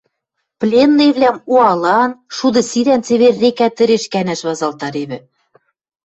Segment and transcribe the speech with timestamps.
[0.59, 5.17] Пленныйвлӓм уалаан, шуды сирӓн цевер река тӹреш кӓнӓш вазалтаревӹ.